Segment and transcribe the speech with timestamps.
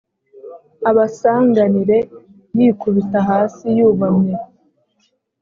[0.89, 1.97] abasanganire
[2.57, 4.35] yikubita hasi yubamye